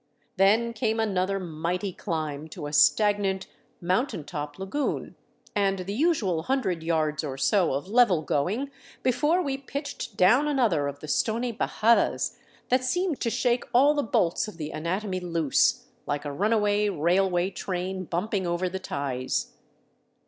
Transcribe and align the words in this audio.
Then 0.35 0.73
came 0.73 0.99
another 0.99 1.39
mighty 1.39 1.93
climb 1.93 2.47
to 2.47 2.65
a 2.65 2.73
stag 2.73 3.19
nant, 3.19 3.45
mountain 3.79 4.23
top 4.23 4.57
lagoon, 4.57 5.15
and 5.55 5.77
the 5.77 5.93
usual 5.93 6.41
hundred 6.41 6.81
yards 6.81 7.23
or 7.23 7.37
so 7.37 7.75
of 7.75 7.87
level 7.87 8.23
going 8.23 8.71
before 9.03 9.43
we 9.43 9.59
pitched 9.59 10.17
down 10.17 10.47
another 10.47 10.87
of 10.87 11.01
the 11.01 11.07
stony 11.07 11.53
hajadas 11.53 12.35
that 12.69 12.83
seem 12.83 13.13
to 13.17 13.29
shake 13.29 13.65
all 13.75 13.93
the 13.93 14.01
bolts 14.01 14.47
of 14.47 14.57
the 14.57 14.71
anatomy 14.71 15.19
loose, 15.19 15.85
like 16.07 16.25
a 16.25 16.31
runaway 16.33 16.89
railway 16.89 17.51
train 17.51 18.05
bumping 18.05 18.47
over 18.47 18.67
the 18.67 18.79
ties. 18.79 19.53